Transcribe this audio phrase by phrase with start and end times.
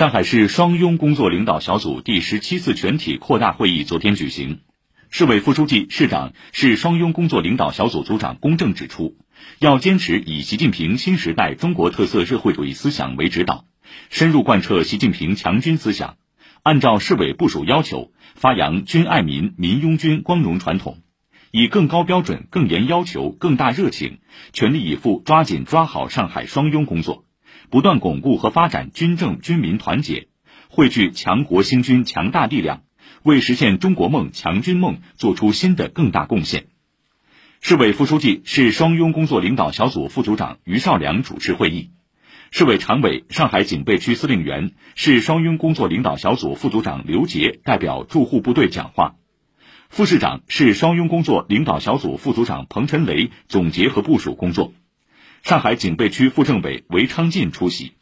[0.00, 4.60] 上海市双拥工作领导小组第十七次全体扩大会议昨天举行，
[5.10, 9.18] 市委副书记、市长、市双拥工作领导小组组长龚正指出，
[9.58, 13.66] 要坚持以习近平新时代中国特色社会主义思想为指导，
[14.08, 16.16] 深入贯彻习近平强军思想，
[16.62, 20.96] 按照市委部署要求，发扬军爱民、民拥军光荣传统，
[21.50, 24.20] 以更高标准、更严要求、更大热情，
[24.54, 27.26] 全力以赴抓紧抓好上海双拥工作。
[27.70, 30.28] 不断巩固和发展军政军民团结，
[30.68, 32.82] 汇聚强国兴军强大力量，
[33.22, 36.66] 为实现中国梦、强军梦作出新的更大贡献。
[37.60, 41.90] 市委副书记、市双拥工作领导小组副组长于少良主持会议，
[42.50, 49.16] 市委常委、上海警备区司令员、市双拥工作领导小组副组长刘杰代表驻沪部队讲话，
[49.90, 54.72] 副市长、市双拥工作领导小组副组长彭晨雷总结和部署工作。
[55.42, 57.94] 上海警备区副政委韦昌进出席。